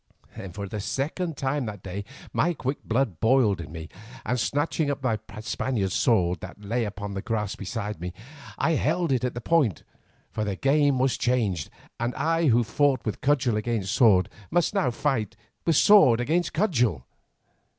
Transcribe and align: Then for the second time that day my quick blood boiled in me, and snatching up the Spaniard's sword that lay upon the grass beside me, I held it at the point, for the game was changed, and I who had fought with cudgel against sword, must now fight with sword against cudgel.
Then 0.35 0.51
for 0.51 0.67
the 0.67 0.79
second 0.79 1.37
time 1.37 1.67
that 1.67 1.83
day 1.83 2.05
my 2.33 2.55
quick 2.55 2.83
blood 2.83 3.19
boiled 3.19 3.61
in 3.61 3.71
me, 3.71 3.87
and 4.25 4.39
snatching 4.39 4.89
up 4.89 5.03
the 5.03 5.19
Spaniard's 5.41 5.93
sword 5.93 6.39
that 6.39 6.59
lay 6.59 6.85
upon 6.85 7.13
the 7.13 7.21
grass 7.21 7.55
beside 7.55 8.01
me, 8.01 8.11
I 8.57 8.71
held 8.71 9.11
it 9.11 9.23
at 9.23 9.35
the 9.35 9.41
point, 9.41 9.83
for 10.31 10.43
the 10.43 10.55
game 10.55 10.97
was 10.97 11.19
changed, 11.19 11.69
and 11.99 12.15
I 12.15 12.47
who 12.47 12.57
had 12.57 12.65
fought 12.65 13.05
with 13.05 13.21
cudgel 13.21 13.55
against 13.57 13.93
sword, 13.93 14.27
must 14.49 14.73
now 14.73 14.89
fight 14.89 15.35
with 15.67 15.75
sword 15.75 16.19
against 16.19 16.51
cudgel. 16.51 17.05